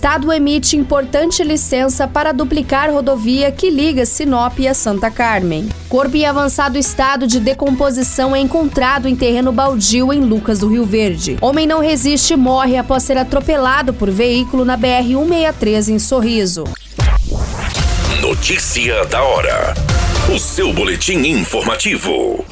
[0.00, 5.68] Estado emite importante licença para duplicar rodovia que liga Sinop a Santa Carmen.
[5.90, 10.86] Corpo em avançado estado de decomposição é encontrado em terreno baldio em Lucas do Rio
[10.86, 11.36] Verde.
[11.42, 16.64] Homem não resiste e morre após ser atropelado por veículo na BR-163 em Sorriso.
[18.22, 19.74] Notícia da hora.
[20.34, 22.42] O seu boletim informativo.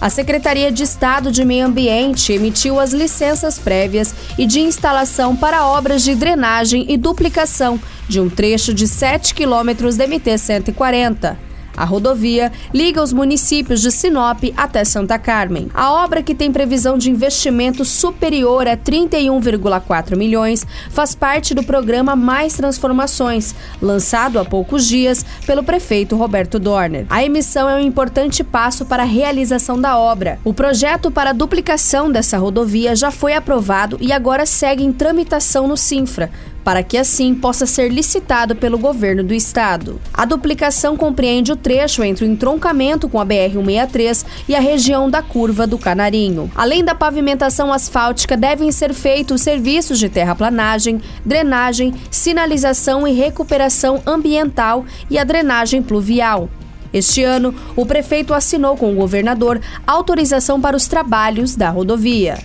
[0.00, 5.66] A Secretaria de Estado de Meio Ambiente emitiu as licenças prévias e de instalação para
[5.66, 11.48] obras de drenagem e duplicação de um trecho de 7 quilômetros da MT-140.
[11.78, 15.70] A rodovia liga os municípios de Sinop até Santa Carmen.
[15.72, 22.16] A obra, que tem previsão de investimento superior a 31,4 milhões, faz parte do programa
[22.16, 27.06] Mais Transformações, lançado há poucos dias pelo prefeito Roberto Dorner.
[27.08, 30.38] A emissão é um importante passo para a realização da obra.
[30.44, 35.66] O projeto para a duplicação dessa rodovia já foi aprovado e agora segue em tramitação
[35.66, 36.30] no Sinfra
[36.68, 39.98] para que assim possa ser licitado pelo governo do estado.
[40.12, 45.22] A duplicação compreende o trecho entre o entroncamento com a BR-163 e a região da
[45.22, 46.50] curva do Canarinho.
[46.54, 54.84] Além da pavimentação asfáltica, devem ser feitos serviços de terraplanagem, drenagem, sinalização e recuperação ambiental
[55.08, 55.37] e a drenagem
[55.82, 56.48] pluvial.
[56.92, 62.38] Este ano, o prefeito assinou com o governador autorização para os trabalhos da rodovia.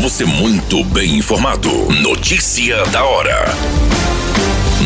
[0.00, 1.70] Você muito bem informado.
[2.02, 3.46] Notícia da hora.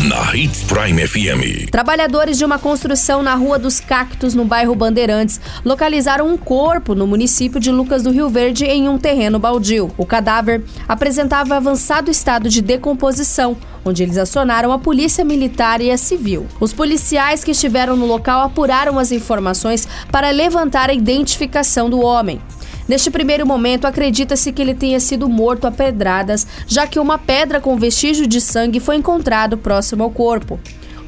[0.09, 0.31] Na
[0.67, 1.69] Prime FM.
[1.69, 7.05] Trabalhadores de uma construção na Rua dos Cactos, no bairro Bandeirantes, localizaram um corpo no
[7.05, 9.91] município de Lucas do Rio Verde em um terreno baldio.
[9.99, 15.97] O cadáver apresentava avançado estado de decomposição, onde eles acionaram a polícia militar e a
[15.97, 16.47] civil.
[16.59, 22.41] Os policiais que estiveram no local apuraram as informações para levantar a identificação do homem.
[22.89, 27.61] Neste primeiro momento, acredita-se que ele tenha sido morto a pedradas, já que uma pedra
[27.61, 30.59] com vestígio de sangue foi encontrado próximo ao corpo.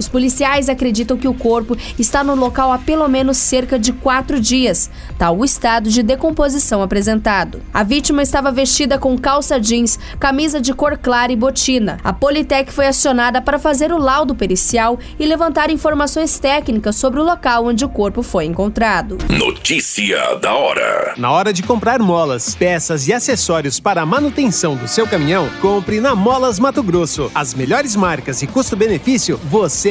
[0.02, 4.40] Os policiais acreditam que o corpo está no local há pelo menos cerca de quatro
[4.40, 7.62] dias, tal o estado de decomposição apresentado.
[7.72, 12.00] A vítima estava vestida com calça jeans, camisa de cor clara e botina.
[12.04, 17.24] A Politec foi acionada para fazer o laudo pericial e levantar informações técnicas sobre o
[17.24, 19.20] local onde o corpo foi encontrado.
[19.30, 21.14] Notícia da hora.
[21.16, 26.02] Na hora de comprar molas, peças e acessórios para a manutenção do seu caminhão, compre
[26.02, 27.30] na Molas Mato Grosso.
[27.36, 29.91] As melhores marcas e custo-benefício você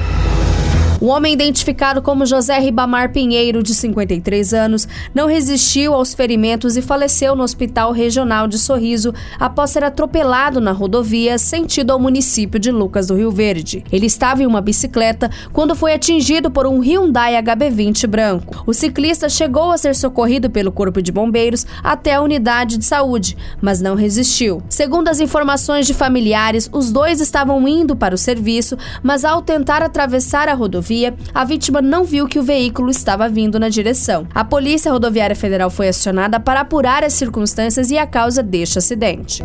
[1.01, 6.81] O homem identificado como José Ribamar Pinheiro, de 53 anos, não resistiu aos ferimentos e
[6.81, 12.69] faleceu no Hospital Regional de Sorriso após ser atropelado na rodovia sentido ao município de
[12.69, 13.83] Lucas do Rio Verde.
[13.91, 18.63] Ele estava em uma bicicleta quando foi atingido por um Hyundai HB20 branco.
[18.67, 23.35] O ciclista chegou a ser socorrido pelo Corpo de Bombeiros até a unidade de saúde,
[23.59, 24.61] mas não resistiu.
[24.69, 29.81] Segundo as informações de familiares, os dois estavam indo para o serviço, mas ao tentar
[29.81, 34.27] atravessar a rodovia, rodovia, a vítima não viu que o veículo estava vindo na direção.
[34.33, 39.43] A Polícia Rodoviária Federal foi acionada para apurar as circunstâncias e a causa deste acidente.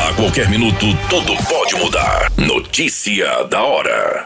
[0.00, 2.32] A qualquer minuto, tudo pode mudar.
[2.36, 4.24] Notícia da hora.